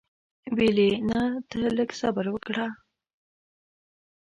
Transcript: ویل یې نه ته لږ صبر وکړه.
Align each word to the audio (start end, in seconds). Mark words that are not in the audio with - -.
ویل 0.55 0.77
یې 0.85 0.89
نه 1.09 1.21
ته 1.49 1.57
لږ 1.77 1.89
صبر 2.01 2.25
وکړه. 2.31 2.65